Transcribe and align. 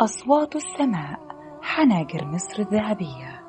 أصوات 0.00 0.56
السماء 0.56 1.18
حناجر 1.62 2.24
مصر 2.24 2.58
الذهبية. 2.58 3.42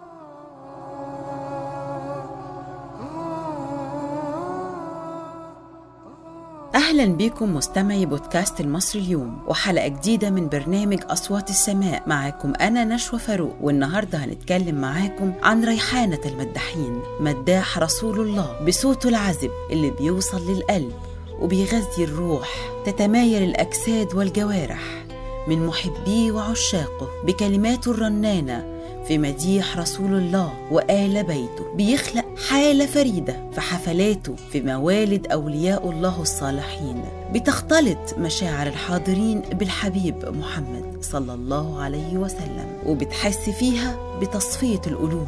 أهلا 6.75 7.05
بكم 7.05 7.55
مستمعي 7.55 8.05
بودكاست 8.05 8.61
المصري 8.61 9.01
اليوم 9.01 9.41
وحلقة 9.47 9.87
جديدة 9.87 10.29
من 10.29 10.49
برنامج 10.49 10.99
أصوات 11.09 11.49
السماء. 11.49 12.09
معاكم 12.09 12.53
أنا 12.61 12.83
نشوى 12.83 13.19
فاروق 13.19 13.55
والنهاردة 13.61 14.17
هنتكلم 14.17 14.81
معاكم 14.81 15.33
عن 15.43 15.65
ريحانة 15.65 16.21
المداحين. 16.25 17.01
مداح 17.19 17.77
رسول 17.77 18.19
الله 18.19 18.65
بصوته 18.67 19.09
العذب 19.09 19.51
اللي 19.71 19.91
بيوصل 19.91 20.51
للقلب 20.51 20.93
وبيغذي 21.39 22.03
الروح 22.03 22.49
تتمايل 22.85 23.43
الأجساد 23.43 24.15
والجوارح. 24.15 25.06
من 25.47 25.65
محبيه 25.65 26.31
وعشاقه 26.31 27.07
بكلماته 27.25 27.91
الرنانة 27.91 28.77
في 29.07 29.17
مديح 29.17 29.77
رسول 29.77 30.13
الله 30.13 30.53
وآل 30.71 31.23
بيته 31.23 31.65
بيخلق 31.75 32.25
حالة 32.49 32.85
فريدة 32.85 33.49
في 33.53 33.61
حفلاته 33.61 34.35
في 34.51 34.61
موالد 34.61 35.27
أولياء 35.27 35.89
الله 35.89 36.21
الصالحين 36.21 37.03
بتختلط 37.33 37.97
مشاعر 38.17 38.67
الحاضرين 38.67 39.39
بالحبيب 39.41 40.25
محمد 40.25 40.97
صلى 41.01 41.33
الله 41.33 41.81
عليه 41.81 42.17
وسلم 42.17 42.67
وبتحس 42.85 43.49
فيها 43.49 44.17
بتصفية 44.21 44.81
القلوب 44.87 45.27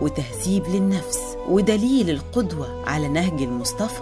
وتهذيب 0.00 0.66
للنفس 0.68 1.20
ودليل 1.48 2.10
القدوة 2.10 2.84
على 2.86 3.08
نهج 3.08 3.42
المصطفى. 3.42 4.00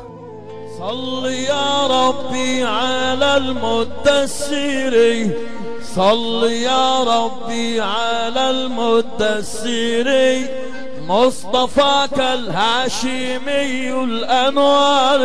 صل 0.78 1.26
يا 1.26 1.86
ربي 1.86 2.64
على 2.64 3.36
المدثر. 3.36 4.94
صل 5.96 6.50
يا 6.50 7.02
ربي 7.02 7.80
على 7.80 8.50
المدثر. 8.50 10.08
مصطفاك 11.08 12.18
الهاشمي 12.18 14.04
الأنوار. 14.04 15.20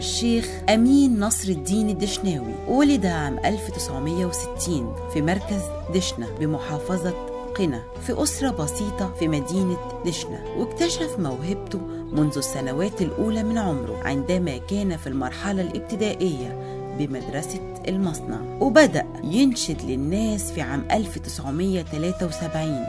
الشيخ 0.00 0.48
أمين 0.68 1.20
نصر 1.20 1.48
الدين 1.48 1.88
الدشناوي 1.90 2.54
ولد 2.68 3.06
عام 3.06 3.38
1960 3.38 4.94
في 5.12 5.22
مركز 5.22 5.60
دشنة 5.94 6.26
بمحافظة 6.40 7.10
قنا 7.58 7.82
في 8.06 8.22
أسرة 8.22 8.50
بسيطة 8.50 9.14
في 9.18 9.28
مدينة 9.28 9.76
دشنة 10.06 10.44
واكتشف 10.58 11.18
موهبته 11.18 11.78
منذ 12.12 12.38
السنوات 12.38 13.02
الأولى 13.02 13.42
من 13.42 13.58
عمره 13.58 14.00
عندما 14.04 14.56
كان 14.58 14.96
في 14.96 15.06
المرحلة 15.06 15.62
الابتدائية 15.62 16.58
بمدرسة 16.98 17.74
المصنع 17.88 18.40
وبدأ 18.60 19.06
ينشد 19.24 19.82
للناس 19.82 20.52
في 20.52 20.60
عام 20.60 20.84
1973 20.90 22.86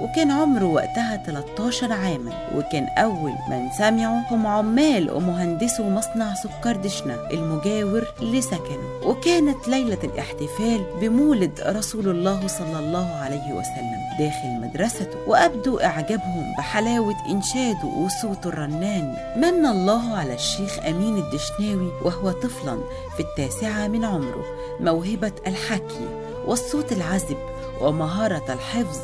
وكان 0.00 0.30
عمره 0.30 0.64
وقتها 0.64 1.16
13 1.26 1.92
عاما 1.92 2.32
وكان 2.56 2.86
أول 2.98 3.32
من 3.50 3.68
سمعوا 3.78 4.20
هم 4.30 4.46
عمال 4.46 5.10
ومهندسو 5.10 5.90
مصنع 5.90 6.34
سكر 6.34 6.76
دشنة 6.76 7.14
المجاور 7.32 8.04
لسكنه. 8.20 8.90
وكانت 9.06 9.68
ليلة 9.68 9.98
الاحتفال 10.04 10.84
بمولد 11.00 11.60
رسول 11.60 12.08
الله 12.08 12.46
صلى 12.46 12.78
الله 12.78 13.14
عليه 13.14 13.52
وسلم 13.52 14.00
داخل 14.18 14.60
مدرسته 14.60 15.16
وأبدوا 15.26 15.86
إعجابهم 15.86 16.54
بحلاوة 16.58 17.16
إنشاده 17.28 17.84
وصوته 17.84 18.48
الرنان. 18.48 19.16
من 19.36 19.66
الله 19.66 20.16
على 20.16 20.34
الشيخ 20.34 20.78
أمين 20.88 21.16
الدشناوي 21.16 21.90
وهو 22.02 22.30
طفلا 22.30 22.78
في 23.16 23.20
التاسعة 23.20 23.88
من 23.88 24.04
عمره 24.04 24.44
موهبة 24.80 25.32
الحكي 25.46 26.08
والصوت 26.46 26.92
العذب 26.92 27.38
ومهارة 27.80 28.52
الحفظ 28.52 29.00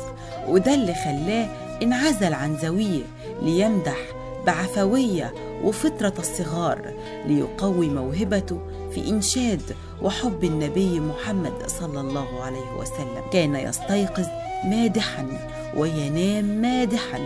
وده 0.47 0.73
اللي 0.73 0.93
خلاه 0.93 1.47
انعزل 1.83 2.33
عن 2.33 2.57
زاويه 2.57 3.03
ليمدح 3.41 3.97
بعفوية 4.45 5.33
وفطرة 5.63 6.13
الصغار 6.19 6.93
ليقوي 7.25 7.89
موهبته 7.89 8.59
في 8.91 9.09
إنشاد 9.09 9.61
وحب 10.01 10.43
النبي 10.43 10.99
محمد 10.99 11.53
صلى 11.67 12.01
الله 12.01 12.43
عليه 12.43 12.77
وسلم. 12.79 13.21
كان 13.31 13.55
يستيقظ 13.55 14.25
مادحا 14.65 15.27
وينام 15.77 16.45
مادحا 16.45 17.19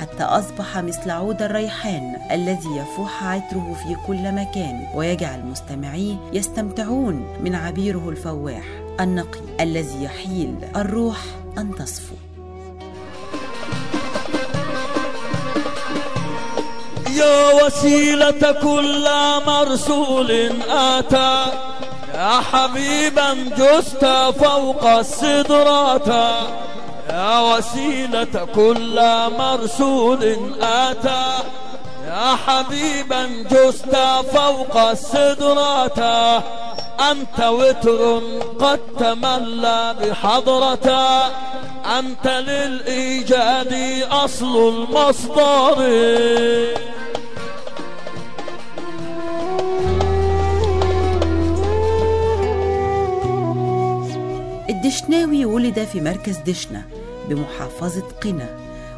حتى 0.00 0.22
أصبح 0.22 0.78
مثل 0.78 1.10
عود 1.10 1.42
الريحان 1.42 2.16
الذي 2.30 2.68
يفوح 2.76 3.24
عطره 3.24 3.76
في 3.82 3.96
كل 4.06 4.32
مكان. 4.34 4.86
ويجعل 4.94 5.46
مستمعيه 5.46 6.16
يستمتعون 6.32 7.36
من 7.40 7.54
عبيره 7.54 8.08
الفواح 8.08 8.64
النقي 9.00 9.40
الذي 9.60 10.04
يحيل 10.04 10.54
الروح 10.76 11.24
أن 11.58 11.74
تصفو. 11.74 12.14
يا 17.18 17.64
وسيلة 17.64 18.52
كل 18.62 19.08
مرسول 19.46 20.30
آتى. 20.70 21.46
يا 22.14 22.40
حبيبا 22.52 23.34
جست 23.58 24.04
فوق 24.44 24.84
السدرات 24.86 26.08
يا 27.10 27.40
وسيلة 27.40 28.46
كل 28.54 28.96
مرسول 29.38 30.22
آتى. 30.62 31.24
يا 32.06 32.36
حبيبا 32.46 33.22
جست 33.50 33.96
فوق 34.34 34.76
السدرات 34.76 35.98
أنت 37.10 37.38
وتر 37.40 38.22
قد 38.60 38.80
تملى 38.98 39.94
بحضرة 40.00 40.88
أنت 41.98 42.26
للإيجاد 42.26 43.72
أصل 44.10 44.68
المصدر. 44.68 45.78
الدشناوي 54.78 55.44
ولد 55.44 55.84
في 55.84 56.00
مركز 56.00 56.36
دشنة 56.36 56.82
بمحافظة 57.28 58.02
قنا 58.24 58.48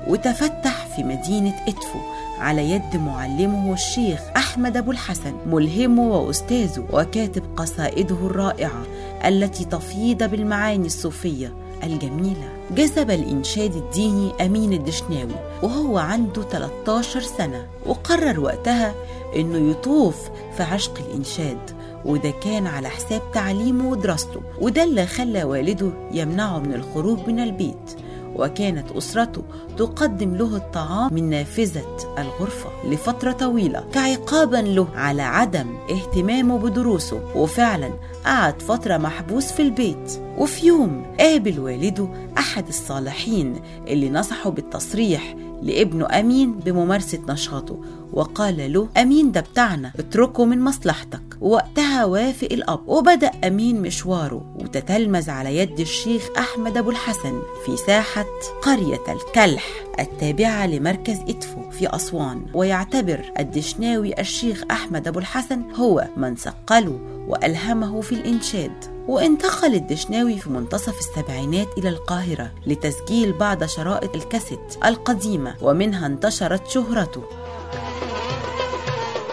وتفتح 0.08 0.86
في 0.96 1.02
مدينة 1.02 1.54
إدفو 1.68 1.98
على 2.38 2.70
يد 2.70 2.96
معلمه 2.96 3.72
الشيخ 3.72 4.20
أحمد 4.36 4.76
أبو 4.76 4.90
الحسن 4.90 5.34
ملهمه 5.46 6.02
وأستاذه 6.02 6.86
وكاتب 6.92 7.42
قصائده 7.56 8.14
الرائعة 8.14 8.82
التي 9.24 9.64
تفيض 9.64 10.22
بالمعاني 10.24 10.86
الصوفية 10.86 11.52
الجميلة. 11.82 12.48
جذب 12.70 13.10
الإنشاد 13.10 13.76
الديني 13.76 14.32
أمين 14.40 14.72
الدشناوي 14.72 15.34
وهو 15.62 15.98
عنده 15.98 16.42
13 16.42 17.20
سنة 17.20 17.66
وقرر 17.86 18.40
وقتها 18.40 18.94
إنه 19.36 19.70
يطوف 19.70 20.16
في 20.56 20.62
عشق 20.62 20.98
الإنشاد. 21.08 21.79
وده 22.04 22.30
كان 22.30 22.66
على 22.66 22.88
حساب 22.88 23.22
تعليمه 23.34 23.88
ودراسته 23.90 24.40
وده 24.60 24.84
اللي 24.84 25.06
خلى 25.06 25.44
والده 25.44 25.90
يمنعه 26.12 26.58
من 26.58 26.74
الخروج 26.74 27.18
من 27.26 27.40
البيت 27.40 27.96
وكانت 28.36 28.92
أسرته 28.92 29.42
تقدم 29.76 30.34
له 30.34 30.56
الطعام 30.56 31.14
من 31.14 31.30
نافذة 31.30 31.96
الغرفة 32.18 32.70
لفترة 32.88 33.32
طويلة 33.32 33.84
كعقابا 33.92 34.56
له 34.56 34.88
على 34.94 35.22
عدم 35.22 35.66
اهتمامه 35.90 36.58
بدروسه 36.58 37.20
وفعلا 37.34 37.90
قعد 38.24 38.62
فترة 38.62 38.96
محبوس 38.96 39.52
في 39.52 39.62
البيت. 39.62 40.20
وفي 40.38 40.66
يوم 40.66 41.06
قابل 41.20 41.60
والده 41.60 42.08
أحد 42.38 42.68
الصالحين 42.68 43.60
اللي 43.88 44.10
نصحه 44.10 44.50
بالتصريح 44.50 45.34
لابنه 45.62 46.06
أمين 46.20 46.52
بممارسة 46.52 47.18
نشاطه 47.28 47.76
وقال 48.12 48.72
له 48.72 48.88
أمين 48.96 49.32
ده 49.32 49.40
بتاعنا 49.40 49.92
اتركه 49.98 50.44
من 50.44 50.60
مصلحتك. 50.60 51.20
وقتها 51.40 52.04
وافق 52.04 52.48
الأب 52.52 52.80
وبدأ 52.88 53.30
أمين 53.44 53.82
مشواره 53.82 54.54
وتتلمذ 54.58 55.30
على 55.30 55.56
يد 55.56 55.80
الشيخ 55.80 56.28
أحمد 56.38 56.76
أبو 56.76 56.90
الحسن 56.90 57.42
في 57.66 57.76
ساحة 57.76 58.26
قرية 58.62 59.00
الكلح 59.08 59.64
التابعة 60.00 60.66
لمركز 60.66 61.18
إدفو 61.28 61.70
في 61.70 61.94
أسوان. 61.94 62.42
ويعتبر 62.54 63.20
الدشناوي 63.38 64.20
الشيخ 64.20 64.64
أحمد 64.70 65.08
أبو 65.08 65.18
الحسن 65.18 65.62
هو 65.74 66.08
من 66.16 66.36
سقله 66.36 66.98
وألهمه 67.28 68.00
في 68.00 68.12
الإنشاد. 68.12 68.99
وانتقل 69.10 69.74
الدشناوي 69.74 70.38
في 70.38 70.50
منتصف 70.50 70.98
السبعينات 70.98 71.68
إلى 71.78 71.88
القاهرة 71.88 72.52
لتسجيل 72.66 73.32
بعض 73.32 73.64
شرائط 73.64 74.16
الكاسيت 74.16 74.76
القديمة 74.84 75.56
ومنها 75.62 76.06
انتشرت 76.06 76.70
شهرته. 76.70 77.22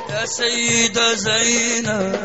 يا 0.10 0.26
سيدة 0.26 1.14
زينب 1.14 2.16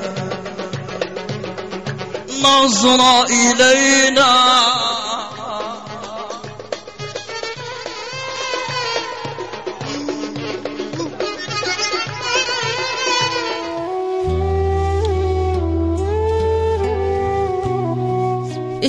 نظرة 2.45 3.25
إلينا. 3.25 4.92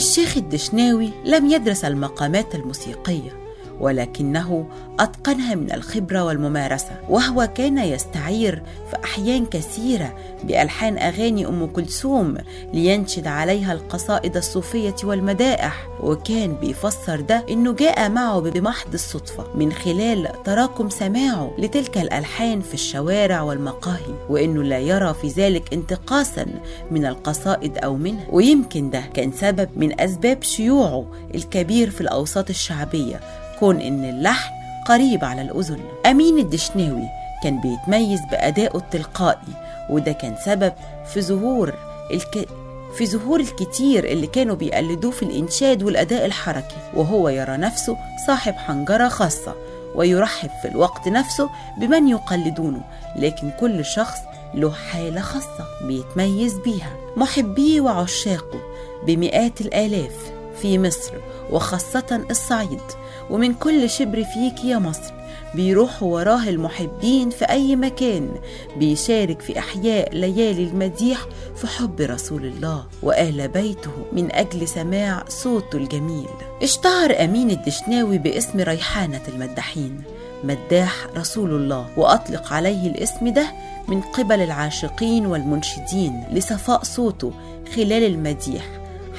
الشيخ 0.03 0.37
الدشناوي 0.37 1.09
لم 1.25 1.51
يدرس 1.51 1.85
المقامات 1.85 2.55
الموسيقية. 2.55 3.42
ولكنه 3.79 4.65
أتقنها 4.99 5.55
من 5.55 5.71
الخبرة 5.73 6.23
والممارسة 6.23 6.91
وهو 7.09 7.49
كان 7.55 7.77
يستعير 7.77 8.63
في 8.89 9.03
أحيان 9.03 9.45
كثيرة 9.45 10.15
بألحان 10.43 10.97
أغاني 10.97 11.47
أم 11.47 11.65
كلثوم 11.65 12.37
لينشد 12.73 13.27
عليها 13.27 13.73
القصائد 13.73 14.37
الصوفية 14.37 14.95
والمدائح 15.03 15.87
وكان 16.03 16.53
بيفسر 16.55 17.21
ده 17.21 17.45
إنه 17.49 17.73
جاء 17.73 18.09
معه 18.09 18.39
بمحض 18.39 18.93
الصدفة 18.93 19.45
من 19.55 19.71
خلال 19.71 20.27
تراكم 20.45 20.89
سماعه 20.89 21.51
لتلك 21.57 21.97
الألحان 21.97 22.61
في 22.61 22.73
الشوارع 22.73 23.41
والمقاهي 23.41 24.13
وإنه 24.29 24.63
لا 24.63 24.79
يرى 24.79 25.13
في 25.13 25.27
ذلك 25.27 25.73
انتقاصا 25.73 26.45
من 26.91 27.05
القصائد 27.05 27.77
أو 27.77 27.95
منها 27.95 28.25
ويمكن 28.31 28.89
ده 28.89 29.01
كان 29.13 29.31
سبب 29.31 29.69
من 29.75 30.01
أسباب 30.01 30.43
شيوعه 30.43 31.05
الكبير 31.35 31.89
في 31.89 32.01
الأوساط 32.01 32.49
الشعبية 32.49 33.19
كون 33.63 33.81
إن 33.81 34.05
اللحن 34.05 34.51
قريب 34.85 35.23
على 35.23 35.41
الأذن. 35.41 35.79
أمين 36.05 36.39
الدشناوي 36.39 37.07
كان 37.43 37.61
بيتميز 37.61 38.19
بأدائه 38.31 38.77
التلقائي 38.77 39.53
وده 39.89 40.11
كان 40.11 40.35
سبب 40.45 40.73
في 41.13 41.21
ظهور 41.21 41.73
الك... 42.11 42.49
في 42.97 43.07
ظهور 43.07 43.39
الكتير 43.39 44.05
اللي 44.05 44.27
كانوا 44.27 44.55
بيقلدوه 44.55 45.11
في 45.11 45.23
الإنشاد 45.23 45.83
والأداء 45.83 46.25
الحركي 46.25 46.75
وهو 46.93 47.29
يرى 47.29 47.57
نفسه 47.57 47.97
صاحب 48.27 48.53
حنجرة 48.53 49.07
خاصة 49.07 49.55
ويرحب 49.95 50.49
في 50.61 50.67
الوقت 50.67 51.07
نفسه 51.07 51.49
بمن 51.77 52.07
يقلدونه 52.07 52.81
لكن 53.15 53.51
كل 53.59 53.85
شخص 53.85 54.19
له 54.53 54.71
حالة 54.71 55.21
خاصة 55.21 55.65
بيتميز 55.87 56.53
بيها. 56.53 56.97
محبيه 57.17 57.81
وعشاقه 57.81 58.59
بمئات 59.05 59.61
الآلاف 59.61 60.31
في 60.61 60.79
مصر 60.79 61.13
وخاصة 61.51 62.25
الصعيد. 62.29 63.02
ومن 63.29 63.53
كل 63.53 63.89
شبر 63.89 64.23
فيك 64.23 64.65
يا 64.65 64.77
مصر. 64.77 65.13
بيروحوا 65.55 66.13
وراه 66.13 66.49
المحبين 66.49 67.29
في 67.29 67.45
أي 67.45 67.75
مكان. 67.75 68.29
بيشارك 68.77 69.41
في 69.41 69.59
إحياء 69.59 70.15
ليالي 70.15 70.63
المديح 70.63 71.19
في 71.55 71.67
حب 71.67 72.01
رسول 72.01 72.45
الله 72.45 72.85
وآل 73.03 73.47
بيته 73.47 73.91
من 74.13 74.31
أجل 74.35 74.67
سماع 74.67 75.23
صوته 75.27 75.77
الجميل. 75.77 76.27
اشتهر 76.63 77.23
أمين 77.23 77.51
الدشناوي 77.51 78.17
باسم 78.17 78.59
ريحانة 78.59 79.21
المداحين. 79.27 80.01
مداح 80.43 81.07
رسول 81.17 81.49
الله 81.51 81.87
وأطلق 81.97 82.53
عليه 82.53 82.87
الاسم 82.87 83.27
ده 83.33 83.47
من 83.87 84.01
قبل 84.01 84.41
العاشقين 84.41 85.25
والمنشدين 85.25 86.23
لصفاء 86.31 86.83
صوته 86.83 87.31
خلال 87.75 88.03
المديح 88.03 88.63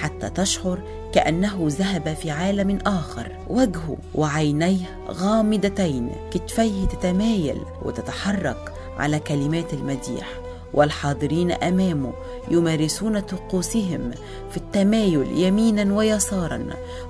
حتى 0.00 0.30
تشعر 0.30 0.78
كأنه 1.14 1.58
ذهب 1.66 2.16
في 2.22 2.30
عالم 2.30 2.78
آخر. 2.86 3.36
وجهه 3.48 3.96
وعينيه 4.14 4.98
غامضتين 5.10 6.10
كتفيه 6.30 6.84
تتمايل 6.84 7.62
وتتحرك 7.82 8.72
على 8.98 9.18
كلمات 9.18 9.72
المديح. 9.72 10.28
والحاضرين 10.74 11.52
أمامه 11.52 12.12
يمارسون 12.50 13.20
طقوسهم 13.20 14.10
في 14.50 14.56
التمايل 14.56 15.38
يمينا 15.38 15.94
ويسارا 15.94 16.66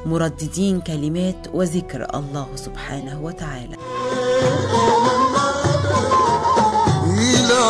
مرددين 0.07 0.81
كلمات 0.81 1.49
وذكر 1.55 2.07
الله 2.15 2.49
سبحانه 2.55 3.21
وتعالى. 3.23 3.77
إلى 7.05 7.65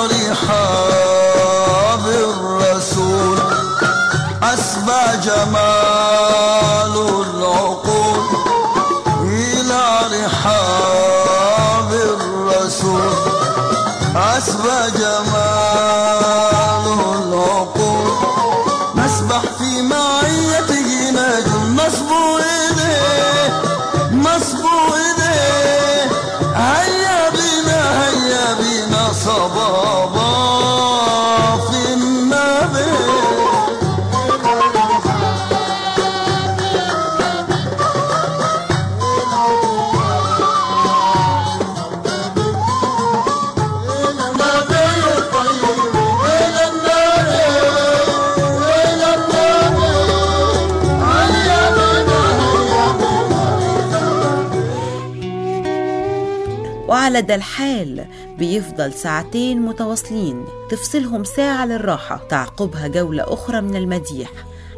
وعلى 57.15 57.27
ده 57.27 57.35
الحال 57.35 58.07
بيفضل 58.39 58.93
ساعتين 58.93 59.63
متواصلين 59.63 60.45
تفصلهم 60.71 61.25
ساعة 61.25 61.67
للراحة 61.67 62.27
تعقبها 62.29 62.89
جولة 62.89 63.23
أخرى 63.35 63.61
من 63.61 63.77
المديح 63.77 64.31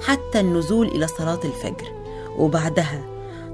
حتى 0.06 0.40
النزول 0.40 0.86
إلى 0.86 1.06
صلاة 1.06 1.40
الفجر. 1.44 1.92
وبعدها 2.38 3.04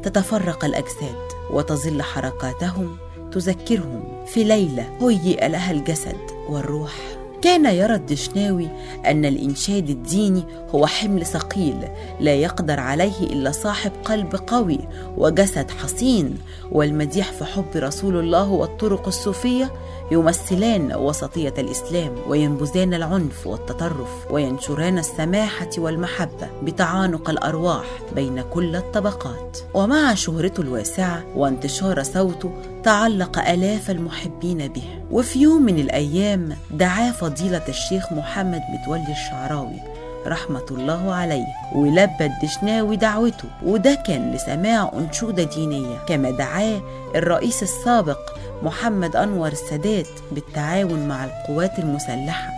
تتفرق 0.02 0.64
الأجساد 0.64 1.29
وتظل 1.50 2.02
حركاتهم 2.02 2.96
تذكرهم 3.32 4.25
في 4.26 4.44
ليلة 4.44 4.99
هيئ 5.00 5.49
لها 5.49 5.70
الجسد 5.73 6.31
والروح. 6.49 7.21
كان 7.42 7.64
يرى 7.66 7.94
الدشناوي 7.94 8.68
أن 9.06 9.24
الإنشاد 9.24 9.90
الديني 9.90 10.44
هو 10.74 10.86
حمل 10.86 11.26
ثقيل 11.26 11.88
لا 12.20 12.34
يقدر 12.34 12.81
عليه 12.81 13.20
إلا 13.20 13.50
صاحب 13.50 13.93
قلب 14.05 14.36
قوي 14.46 14.78
وجسد 15.17 15.70
حصين 15.70 16.38
والمديح 16.72 17.32
في 17.32 17.44
حب 17.44 17.76
رسول 17.76 18.17
الله 18.17 18.50
والطرق 18.50 19.06
الصوفية 19.06 19.72
يمثلان 20.10 20.94
وسطية 20.94 21.55
الإسلام 21.58 22.14
وينبذان 22.28 22.94
العنف 22.94 23.46
والتطرف 23.46 24.31
وينشران 24.31 24.98
السماحة 24.98 25.70
والمحبة 25.78 26.48
بتعانق 26.62 27.31
الأرواح 27.31 27.84
بين 28.14 28.43
كل 28.43 28.76
الطبقات. 28.76 29.58
ومع 29.74 30.14
شهرته 30.14 30.60
الواسعة 30.60 31.24
وانتشار 31.36 32.02
صوته 32.02 32.50
تعلق 32.84 33.38
آلاف 33.48 33.90
المحبين 33.90 34.69
به. 34.69 34.84
وفي 35.10 35.38
يوم 35.38 35.62
من 35.62 35.78
الأيام 35.78 36.56
دعاه 36.70 37.10
فضيلة 37.32 37.62
الشيخ 37.69 38.12
محمد 38.12 38.62
متولي 38.69 39.12
الشعراوي 39.12 39.81
رحمة 40.27 40.67
الله 40.70 41.15
عليه. 41.15 41.46
ولبى 41.74 42.27
الدشناوي 42.27 42.96
دعوته 42.96 43.48
وده 43.62 43.94
كان 43.94 44.32
لسماع 44.32 44.91
أنشودة 44.94 45.43
دينية 45.43 45.96
كما 46.08 46.31
دعاه 46.31 46.81
الرئيس 47.15 47.62
السابق 47.62 48.19
محمد 48.62 49.17
أنور 49.17 49.48
السادات 49.48 50.08
بالتعاون 50.32 51.08
مع 51.08 51.24
القوات 51.24 51.79
المسلحة 51.79 52.51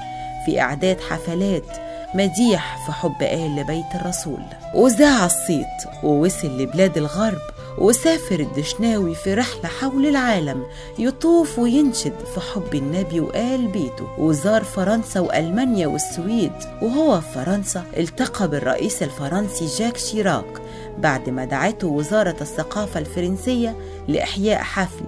في 0.46 0.60
إعداد 0.60 1.00
حفلات 1.00 1.66
مديح 2.14 2.86
في 2.86 2.92
حب 2.92 3.22
آل 3.22 3.64
بيت 3.64 4.00
الرسول. 4.02 4.42
وذاع 4.74 5.26
الصيت 5.26 6.02
ووصل 6.02 6.58
لبلاد 6.62 6.96
الغرب 6.96 7.53
وسافر 7.78 8.40
الدشناوي 8.40 9.14
في 9.14 9.34
رحلة 9.34 9.68
حول 9.80 10.06
العالم 10.06 10.62
يطوف 10.98 11.58
وينشد 11.58 12.18
في 12.34 12.40
حب 12.40 12.74
النبي 12.74 13.20
وآل 13.20 13.66
بيته. 13.66 14.08
وزار 14.18 14.64
فرنسا 14.64 15.20
وألمانيا 15.20 15.86
والسويد 15.86 16.52
وهو 16.82 17.20
في 17.20 17.32
فرنسا 17.34 17.84
التقى 17.96 18.48
بالرئيس 18.48 19.02
الفرنسي 19.02 19.66
جاك 19.66 19.96
شيراك. 19.96 20.62
بعد 20.98 21.30
ما 21.30 21.44
دعته 21.44 21.86
وزارة 21.86 22.36
الثقافة 22.40 23.00
الفرنسية 23.00 23.76
لإحياء 24.08 24.62
حفل 24.62 25.04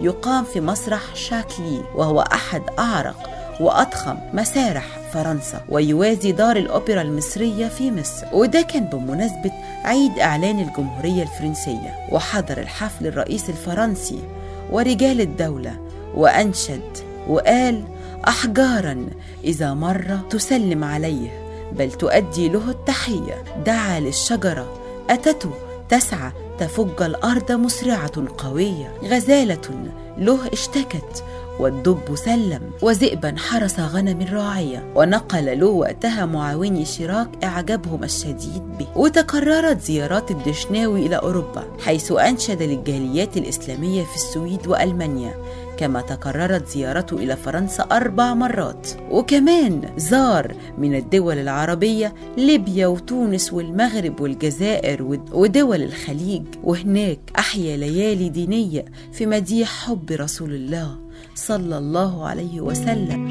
يقام 0.00 0.44
في 0.44 0.60
مسرح 0.60 1.14
شاكلي 1.14 1.84
وهو 1.94 2.20
أحد 2.20 2.62
أعرق 2.78 3.30
وأضخم 3.60 4.16
مسارح 4.32 4.86
فرنسا. 5.12 5.64
ويوازي 5.68 6.32
دار 6.32 6.56
الأوبرا 6.56 7.02
المصرية 7.02 7.68
في 7.68 7.90
مصر. 7.90 8.26
وده 8.32 8.62
كان 8.62 8.84
بمناسبة 8.84 9.52
عيد 9.84 10.18
إعلان 10.18 10.60
الجمهورية 10.60 11.22
الفرنسية 11.22 11.94
وحضر 12.12 12.58
الحفل 12.58 13.06
الرئيس 13.06 13.50
الفرنسي 13.50 14.22
ورجال 14.70 15.20
الدولة 15.20 15.76
وأنشد 16.14 16.98
وقال 17.28 17.84
أحجارا 18.28 19.06
إذا 19.44 19.74
مر 19.74 20.18
تسلم 20.30 20.84
عليه 20.84 21.28
بل 21.72 21.92
تؤدي 21.92 22.48
له 22.48 22.70
التحية. 22.70 23.44
دعا 23.66 24.00
للشجرة 24.00 24.80
أتته 25.10 25.50
تسعى 25.88 26.32
تفج 26.58 27.02
الأرض 27.02 27.52
مسرعة 27.52 28.12
قوية. 28.38 28.94
غزالة 29.04 29.84
له 30.18 30.38
اشتكت 30.52 31.24
والدب 31.60 32.14
سلم 32.14 32.60
وذئبا 32.82 33.34
حرس 33.38 33.80
غنم 33.80 34.20
الراعية 34.20 34.92
ونقل 34.94 35.60
له 35.60 35.66
وقتها 35.66 36.26
معاوني 36.26 36.84
شراك 36.84 37.28
إعجابهم 37.44 38.04
الشديد 38.04 38.62
به 38.78 38.86
وتكررت 38.96 39.80
زيارات 39.80 40.30
الدشناوي 40.30 41.06
إلى 41.06 41.16
أوروبا 41.16 41.64
حيث 41.84 42.12
أنشد 42.12 42.62
للجاليات 42.62 43.36
الإسلامية 43.36 44.04
في 44.04 44.14
السويد 44.14 44.66
وألمانيا 44.66 45.34
كما 45.76 46.00
تكررت 46.00 46.68
زيارته 46.68 47.16
إلى 47.16 47.36
فرنسا 47.36 47.82
أربع 47.82 48.34
مرات. 48.34 48.88
وكمان 49.10 49.80
زار 49.96 50.54
من 50.78 50.94
الدول 50.94 51.38
العربية 51.38 52.14
ليبيا 52.36 52.86
وتونس 52.86 53.52
والمغرب 53.52 54.20
والجزائر 54.20 55.02
ودول 55.32 55.82
الخليج 55.82 56.42
وهناك 56.64 57.18
أحيا 57.38 57.76
ليالي 57.76 58.28
دينية 58.28 58.84
في 59.12 59.26
مديح 59.26 59.86
حب 59.86 60.10
رسول 60.10 60.54
الله. 60.54 61.09
صلى 61.34 61.78
الله 61.78 62.26
عليه 62.26 62.60
وسلم. 62.60 63.30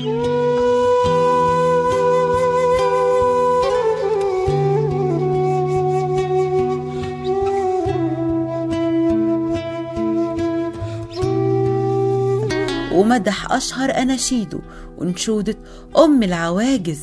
ومدح 12.94 13.51
أشهر 13.51 13.89
أناشيده 13.89 14.60
أنشودة 15.01 15.56
أم 15.98 16.24
العواجز 16.24 17.00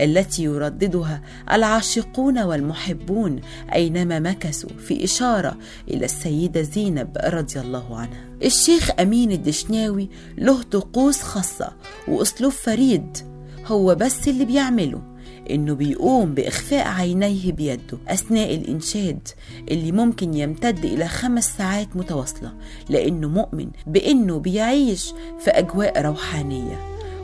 التي 0.00 0.42
يرددها 0.42 1.22
العاشقون 1.52 2.38
والمحبون 2.42 3.40
أينما 3.74 4.18
مكثوا 4.18 4.70
في 4.78 5.04
إشارة 5.04 5.56
إلى 5.88 6.04
السيدة 6.04 6.62
زينب 6.62 7.16
رضي 7.24 7.60
الله 7.60 7.96
عنها. 7.96 8.24
الشيخ 8.44 8.90
أمين 9.00 9.32
الدشناوي 9.32 10.08
له 10.38 10.62
طقوس 10.62 11.22
خاصة 11.22 11.72
وأسلوب 12.08 12.52
فريد 12.52 13.18
هو 13.66 13.94
بس 13.94 14.28
اللي 14.28 14.44
بيعمله 14.44 15.02
إنه 15.50 15.74
بيقوم 15.74 16.34
بإخفاء 16.34 16.88
عينيه 16.88 17.52
بيده 17.52 17.98
أثناء 18.08 18.54
الإنشاد 18.54 19.28
اللي 19.70 19.92
ممكن 19.92 20.34
يمتد 20.34 20.84
إلى 20.84 21.08
خمس 21.08 21.56
ساعات 21.58 21.96
متواصلة 21.96 22.52
لأنه 22.88 23.28
مؤمن 23.28 23.68
بإنه 23.86 24.38
بيعيش 24.38 25.12
في 25.40 25.50
أجواء 25.50 26.02
روحانية 26.02 26.78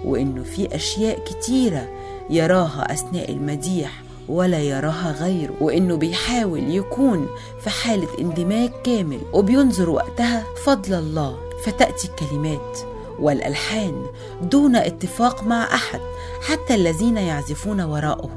وإنه 0.05 0.43
في 0.43 0.75
أشياء 0.77 1.25
كتيرة 1.25 1.89
يراها 2.31 2.93
أثناء 2.93 3.33
المديح 3.33 4.03
ولا 4.29 4.59
يراها 4.59 5.17
غيره 5.21 5.55
وإنه 5.61 5.97
بيحاول 5.97 6.75
يكون 6.75 7.29
في 7.61 7.71
حالة 7.71 8.09
اندماج 8.21 8.71
كامل 8.85 9.21
وبينظر 9.33 9.91
وقتها 9.91 10.45
فضل 10.65 10.95
الله 10.95 11.39
فتأتي 11.65 12.09
الكلمات 12.09 12.79
والألحان 13.19 14.07
دون 14.43 14.77
اتفاق 14.77 15.45
مع 15.45 15.75
أحد 15.75 16.01
حتى 16.43 16.75
الذين 16.75 17.17
يعزفون 17.17 17.81
وراءه 17.81 18.31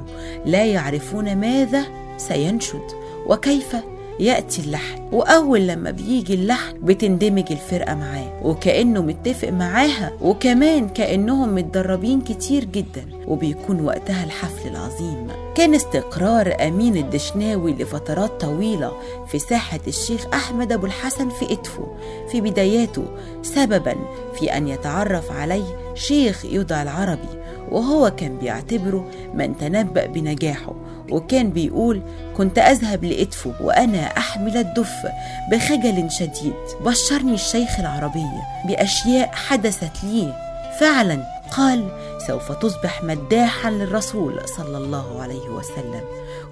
لا 0.44 0.64
يعرفون 0.64 1.36
ماذا 1.36 1.84
سينشد 2.16 2.92
وكيف 3.26 3.76
يأتي 4.20 4.62
اللحن 4.62 5.02
وأول 5.12 5.66
لما 5.66 5.90
بيجي 5.90 6.34
اللحن 6.34 6.74
بتندمج 6.82 7.44
الفرقة 7.50 7.94
معاه 7.94 8.40
وكأنه 8.42 9.02
متفق 9.02 9.48
معاها 9.48 10.12
وكمان 10.20 10.88
كأنهم 10.88 11.54
متدربين 11.54 12.20
كتير 12.20 12.64
جدا 12.64 13.04
وبيكون 13.26 13.80
وقتها 13.80 14.24
الحفل 14.24 14.68
العظيم. 14.68 15.26
كان 15.54 15.74
استقرار 15.74 16.56
أمين 16.60 16.96
الدشناوي 16.96 17.72
لفترات 17.72 18.40
طويلة 18.40 18.92
في 19.28 19.38
ساحة 19.38 19.80
الشيخ 19.86 20.26
أحمد 20.34 20.72
أبو 20.72 20.86
الحسن 20.86 21.28
في 21.28 21.52
إدفو 21.52 21.82
في 22.30 22.40
بداياته 22.40 23.04
سببا 23.42 23.94
في 24.34 24.56
أن 24.56 24.68
يتعرف 24.68 25.32
عليه 25.32 25.94
شيخ 25.94 26.44
يدعى 26.44 26.82
العربي 26.82 27.44
وهو 27.70 28.10
كان 28.16 28.38
بيعتبره 28.38 29.10
من 29.34 29.58
تنبأ 29.58 30.06
بنجاحه. 30.06 30.74
وكان 31.10 31.50
بيقول 31.50 32.02
كنت 32.36 32.58
أذهب 32.58 33.04
لإدفو 33.04 33.52
وأنا 33.60 33.98
أحمل 33.98 34.56
الدف 34.56 35.06
بخجل 35.50 36.10
شديد. 36.10 36.54
بشرني 36.80 37.34
الشيخ 37.34 37.80
العربي 37.80 38.26
بأشياء 38.64 39.30
حدثت 39.32 40.04
لي. 40.04 40.34
فعلا 40.80 41.24
قال 41.56 41.88
سوف 42.26 42.52
تصبح 42.52 43.02
مداحا 43.04 43.70
للرسول 43.70 44.40
صلى 44.56 44.78
الله 44.78 45.22
عليه 45.22 45.48
وسلم. 45.48 46.02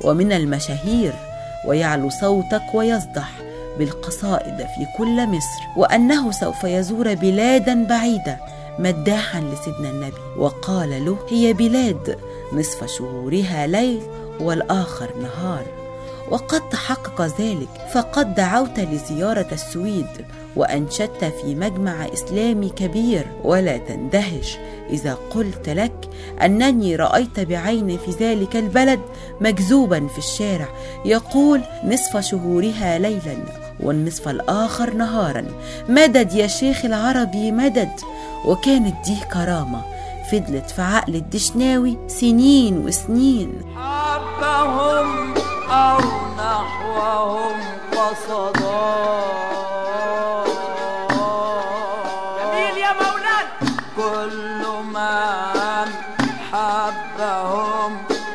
ومن 0.04 0.32
المشاهير 0.32 1.12
ويعلو 1.66 2.10
صوتك 2.10 2.74
ويصدح 2.74 3.30
بالقصائد 3.78 4.56
في 4.56 4.86
كل 4.98 5.26
مصر. 5.26 5.62
وأنه 5.76 6.30
سوف 6.30 6.64
يزور 6.64 7.14
بلادا 7.14 7.84
بعيدة 7.84 8.38
مداحا 8.78 9.40
لسيدنا 9.40 9.90
النبي. 9.90 10.20
وقال 10.38 11.04
له 11.04 11.18
هي 11.30 11.52
بلاد 11.52 12.18
نصف 12.52 12.84
شهورها 12.98 13.66
ليل 13.66 14.02
والآخر 14.42 15.10
نهار. 15.22 15.64
وقد 16.30 16.68
تحقق 16.68 17.22
ذلك 17.40 17.68
فقد 17.92 18.34
دعوت 18.34 18.80
لزيارة 18.80 19.46
السويد 19.52 20.06
وأنشدت 20.56 21.24
في 21.24 21.54
مجمع 21.54 22.06
إسلامي 22.12 22.68
كبير. 22.68 23.26
ولا 23.44 23.76
تندهش 23.76 24.58
إذا 24.90 25.18
قلت 25.30 25.68
لك 25.68 26.08
أنني 26.42 26.96
رأيت 26.96 27.40
بعيني 27.40 27.98
في 27.98 28.10
ذلك 28.10 28.56
البلد 28.56 29.00
مجذوبا 29.40 30.06
في 30.06 30.18
الشارع 30.18 30.68
يقول 31.04 31.60
نصف 31.84 32.16
شهورها 32.16 32.98
ليلا 32.98 33.36
والنصف 33.80 34.28
الآخر 34.28 34.94
نهارا. 34.94 35.44
مدد 35.88 36.32
يا 36.32 36.46
شيخ 36.46 36.84
العربي 36.84 37.52
مدد. 37.52 37.92
وكانت 38.46 38.94
دي 39.04 39.16
كرامة 39.32 39.82
فضلت 40.32 40.70
في 40.70 40.82
عقل 40.82 41.14
الدشناوي 41.14 41.98
سنين 42.08 42.78
وسنين. 42.78 43.52
حبهم 44.42 45.34
أو 45.70 45.98
نحوهم 46.38 47.60
قصدا. 47.92 48.92
جميل 52.38 52.78
يا 52.78 52.92
مولانا 52.92 53.52
كل 53.96 54.62
من 54.94 55.88
حبهم 56.52 57.92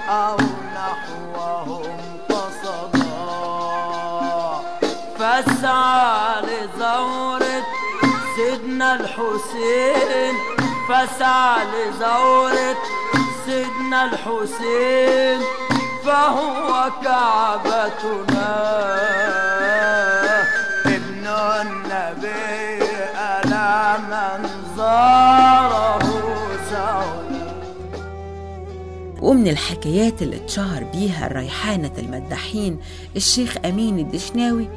أو 0.09 0.37
نحوهم 0.75 1.99
قصدا. 2.29 3.17
فاسعى 5.19 6.41
لزورة 6.41 7.63
سيدنا 8.35 8.95
الحسين. 8.95 10.35
فاسعى 10.89 11.65
لزورة 11.65 12.77
سيدنا 13.45 14.05
الحسين. 14.05 15.66
فهو 16.07 16.91
كعبتنا. 17.03 18.53
ابن 20.85 21.27
النبي 21.27 22.83
ألا 23.15 23.97
من 23.97 24.49
زاره 24.77 26.07
ومن 29.21 29.47
الحكايات 29.47 30.21
اللي 30.21 30.35
اتشهر 30.35 30.83
بيها 30.83 31.27
الريحانة 31.27 31.91
المداحين 31.97 32.79
الشيخ 33.15 33.57
أمين 33.65 33.99
الدشناوي 33.99 34.69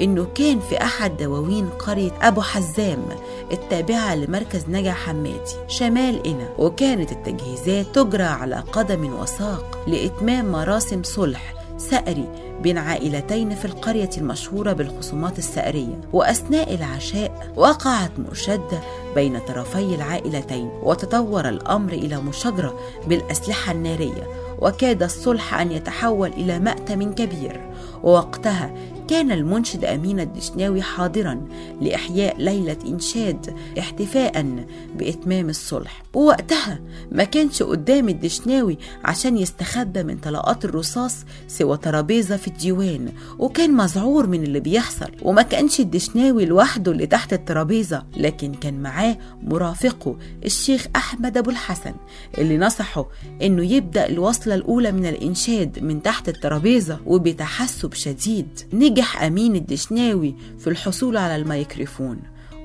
إنه 0.00 0.26
كان 0.34 0.60
في 0.60 0.82
أحد 0.82 1.16
دواوين 1.16 1.68
قرية 1.68 2.10
أبو 2.22 2.40
حزام 2.40 3.04
التابعة 3.52 4.14
لمركز 4.14 4.64
نجع 4.68 4.92
حمادي 4.92 5.52
شمال 5.68 6.22
قنا 6.22 6.48
وكانت 6.58 7.12
التجهيزات 7.12 7.86
تجرى 7.94 8.22
على 8.22 8.56
قدم 8.72 9.14
وساق 9.20 9.78
لإتمام 9.86 10.52
مراسم 10.52 11.02
صلح 11.02 11.54
سأري 11.78 12.28
بين 12.62 12.78
عائلتين 12.78 13.54
في 13.54 13.64
القرية 13.64 14.10
المشهورة 14.18 14.72
بالخصومات 14.72 15.38
السأرية 15.38 16.00
وأثناء 16.12 16.74
العشاء 16.74 17.52
وقعت 17.56 18.10
مشادة 18.18 18.80
بين 19.14 19.38
طرفي 19.38 19.94
العائلتين 19.94 20.70
وتطور 20.82 21.48
الأمر 21.48 21.92
إلى 21.92 22.16
مشاجرة 22.16 22.78
بالأسلحة 23.06 23.72
النارية 23.72 24.26
وكاد 24.58 25.02
الصلح 25.02 25.60
أن 25.60 25.72
يتحول 25.72 26.28
إلى 26.28 26.58
مأتم 26.58 27.12
كبير 27.12 27.60
ووقتها 28.02 28.74
كان 29.08 29.32
المنشد 29.32 29.84
أمين 29.84 30.20
الدشناوي 30.20 30.82
حاضرا 30.82 31.48
لإحياء 31.80 32.36
ليلة 32.38 32.76
إنشاد 32.86 33.54
احتفاء 33.78 34.64
بإتمام 34.98 35.48
الصلح. 35.48 36.02
ووقتها 36.14 36.80
ما 37.12 37.24
كانش 37.24 37.62
قدام 37.62 38.08
الدشناوي 38.08 38.78
عشان 39.04 39.38
يستخبى 39.38 40.02
من 40.02 40.16
طلقات 40.18 40.64
الرصاص 40.64 41.16
سوى 41.48 41.76
ترابيزة 41.76 42.36
في 42.36 42.48
الديوان 42.48 43.08
وكان 43.38 43.74
مذعور 43.74 44.26
من 44.26 44.42
اللي 44.42 44.60
بيحصل. 44.60 45.10
وما 45.22 45.42
كانش 45.42 45.80
الدشناوي 45.80 46.44
لوحده 46.44 46.92
اللي 46.92 47.06
تحت 47.06 47.32
الترابيزة 47.32 48.02
لكن 48.16 48.54
كان 48.54 48.82
معاه 48.82 49.18
مرافقه 49.42 50.16
الشيخ 50.44 50.86
أحمد 50.96 51.36
أبو 51.36 51.50
الحسن 51.50 51.94
اللي 52.38 52.58
نصحه 52.58 53.06
إنه 53.42 53.72
يبدأ 53.72 54.06
الوصلة 54.08 54.54
الأولى 54.54 54.92
من 54.92 55.06
الإنشاد 55.06 55.78
من 55.82 56.02
تحت 56.02 56.28
الترابيزة 56.28 56.98
وبتحسب 57.06 57.94
شديد. 57.94 58.48
نجح 58.72 58.97
أمين 59.02 59.56
الدشناوي 59.56 60.34
في 60.58 60.70
الحصول 60.70 61.16
على 61.16 61.36
الميكروفون 61.36 62.18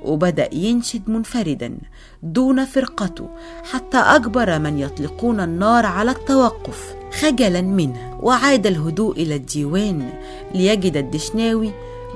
وبدأ 0.03 0.55
ينشد 0.55 1.09
منفردا 1.09 1.77
دون 2.23 2.65
فرقته 2.65 3.29
حتى 3.71 3.97
أجبر 3.97 4.59
من 4.59 4.79
يطلقون 4.79 5.39
النار 5.39 5.85
على 5.85 6.11
التوقف 6.11 6.95
خجلا 7.21 7.61
منه. 7.61 8.19
وعاد 8.21 8.67
الهدوء 8.67 9.15
إلى 9.17 9.35
الديوان 9.35 10.13
ليجد 10.55 10.97
الدشناوي 10.97 11.71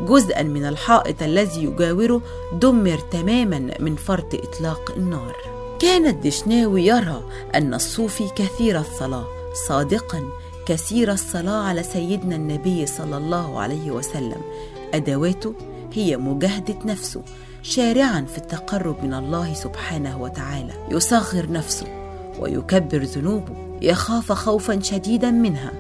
جزءا 0.07 0.43
من 0.43 0.65
الحائط 0.65 1.24
الذي 1.24 1.63
يجاوره 1.63 2.21
دمر 2.53 3.00
تماما 3.12 3.71
من 3.79 3.95
فرط 3.95 4.36
إطلاق 4.36 4.93
النار. 4.97 5.36
كان 5.79 6.07
الدشناوي 6.07 6.86
يرى 6.86 7.24
أن 7.55 7.74
الصوفي 7.74 8.29
كثير 8.36 8.79
الصلاة 8.79 9.25
صادقا 9.67 10.24
كثير 10.67 11.12
الصلاة 11.12 11.63
على 11.63 11.83
سيدنا 11.83 12.36
النبي 12.36 12.86
صلى 12.86 13.17
الله 13.17 13.59
عليه 13.59 13.91
وسلم. 13.91 14.41
أدواته 14.93 15.53
هي 15.93 16.17
مجاهدة 16.17 16.75
نفسه 16.86 17.21
شارعا 17.63 18.25
في 18.31 18.38
التقرب 18.38 19.03
من 19.03 19.13
الله 19.13 19.53
سبحانه 19.53 20.21
وتعالى. 20.21 20.74
يصغر 20.91 21.51
نفسه 21.51 21.88
ويكبر 22.39 23.03
ذنوبه 23.03 23.53
يخاف 23.81 24.31
خوفا 24.31 24.79
شديدا 24.79 25.31
منها. 25.31 25.71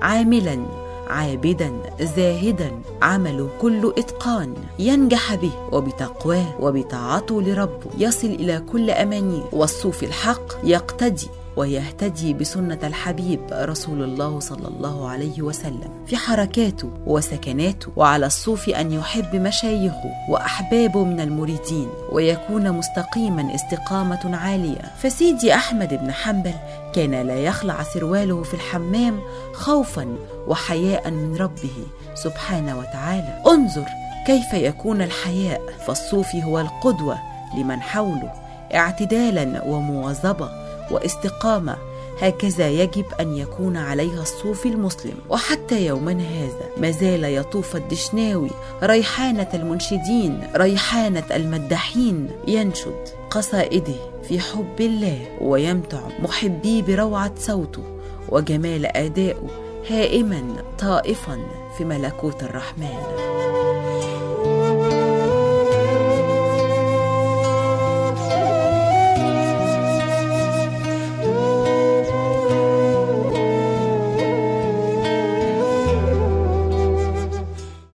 عاملا 0.00 0.66
عابدا 1.08 1.72
زاهدا 2.00 2.70
عمله 3.02 3.50
كله 3.60 3.94
إتقان. 3.98 4.54
ينجح 4.78 5.34
به 5.34 5.52
وبتقواه 5.72 6.46
وبطاعته 6.60 7.42
لربه. 7.42 7.90
يصل 7.98 8.28
إلى 8.28 8.62
كل 8.72 8.90
أمانية. 8.90 9.42
والصوفي 9.52 10.06
الحق 10.06 10.44
يقتدي. 10.64 11.28
ويهتدي 11.56 12.34
بسنة 12.34 12.78
الحبيب 12.82 13.40
رسول 13.52 14.02
الله 14.02 14.40
صلى 14.40 14.68
الله 14.68 15.08
عليه 15.08 15.42
وسلم. 15.42 15.90
في 16.06 16.16
حركاته 16.16 16.90
وسكناته 17.06 17.88
وعلى 17.96 18.26
الصوفي 18.26 18.80
أن 18.80 18.92
يحب 18.92 19.36
مشايخه 19.36 20.10
وأحبابه 20.28 21.04
من 21.04 21.20
المريدين 21.20 21.88
ويكون 22.12 22.72
مستقيما 22.72 23.54
استقامة 23.54 24.36
عالية. 24.36 24.92
فسيدي 24.98 25.54
أحمد 25.54 25.94
بن 25.94 26.12
حنبل 26.12 26.54
كان 26.94 27.26
لا 27.26 27.36
يخلع 27.36 27.82
سرواله 27.82 28.42
في 28.42 28.54
الحمام 28.54 29.20
خوفا 29.52 30.16
وحياء 30.46 31.10
من 31.10 31.36
ربه 31.36 31.86
سبحانه 32.14 32.78
وتعالى. 32.78 33.42
انظر 33.46 33.86
كيف 34.26 34.52
يكون 34.52 35.02
الحياء 35.02 35.60
فالصوفي 35.86 36.44
هو 36.44 36.60
القدوة 36.60 37.18
لمن 37.58 37.82
حوله 37.82 38.32
اعتدالا 38.74 39.62
ومواظبة. 39.64 40.61
واستقامة. 40.92 41.76
هكذا 42.20 42.70
يجب 42.70 43.04
أن 43.20 43.36
يكون 43.36 43.76
عليها 43.76 44.22
الصوفي 44.22 44.68
المسلم. 44.68 45.14
وحتى 45.28 45.86
يومنا 45.86 46.24
هذا 46.24 46.66
ما 46.76 46.90
زال 46.90 47.24
يطوف 47.24 47.76
الدشناوي 47.76 48.50
ريحانة 48.82 49.48
المنشدين 49.54 50.48
ريحانة 50.56 51.24
المداحين 51.30 52.30
ينشد 52.48 53.08
قصائده 53.30 53.94
في 54.28 54.40
حب 54.40 54.80
الله 54.80 55.18
ويمتع 55.40 56.00
محبيه 56.18 56.82
بروعة 56.82 57.32
صوته. 57.38 57.82
وجمال 58.28 58.86
ادائه 58.86 59.50
هائما 59.90 60.42
طائفا 60.78 61.38
في 61.78 61.84
ملكوت 61.84 62.42
الرحمن. 62.42 63.21